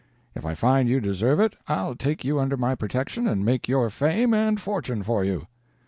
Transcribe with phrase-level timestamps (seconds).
[0.33, 3.91] If I find you deserve it I'll take you under my protection and make your
[3.91, 5.45] fame and fortune for you."